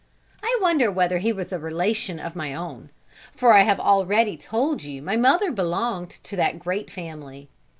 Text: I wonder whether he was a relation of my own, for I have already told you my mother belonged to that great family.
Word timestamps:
I 0.41 0.57
wonder 0.63 0.89
whether 0.91 1.19
he 1.19 1.31
was 1.31 1.53
a 1.53 1.59
relation 1.59 2.19
of 2.19 2.35
my 2.35 2.55
own, 2.55 2.89
for 3.35 3.53
I 3.53 3.61
have 3.61 3.79
already 3.79 4.35
told 4.35 4.81
you 4.81 4.99
my 4.99 5.15
mother 5.15 5.51
belonged 5.51 6.09
to 6.23 6.35
that 6.37 6.57
great 6.57 6.91
family. 6.91 7.49